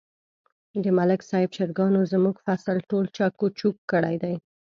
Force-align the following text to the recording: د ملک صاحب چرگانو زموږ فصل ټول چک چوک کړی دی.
د 0.83 0.85
ملک 0.97 1.21
صاحب 1.29 1.49
چرگانو 1.57 2.01
زموږ 2.13 2.35
فصل 2.45 2.77
ټول 2.89 3.05
چک 3.17 3.33
چوک 3.59 3.75
کړی 3.91 4.15
دی. 4.23 4.35